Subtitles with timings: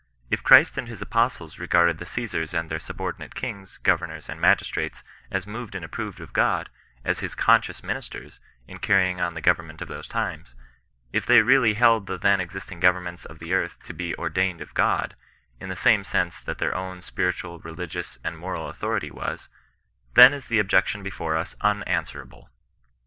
[0.31, 4.41] If Christ and His apostles regarded the Caesars and their subordinate kings, gover nors, and
[4.41, 6.71] magistrates, as moved and approved of God,
[7.05, 10.55] as His consciotLs ministers, in carrying on the government of those times;
[11.13, 14.73] if they really held the then existing governments of the earth to be ordained of
[14.73, 15.15] God,
[15.59, 19.49] in the same sense that their own spiritual, religious, and moral authority was,
[20.15, 22.47] then is the objection before us unanswer ixble.